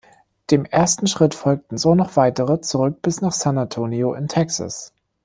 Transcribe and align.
Dem 0.49 0.65
ersten 0.65 1.05
Schritt 1.05 1.35
folgten 1.35 1.77
so 1.77 1.93
noch 1.93 2.15
weitere 2.15 2.59
zurück 2.59 3.03
bis 3.03 3.21
nach 3.21 3.31
San 3.33 3.59
Antonio 3.59 4.15
in 4.15 4.27
Texas. 4.27 4.91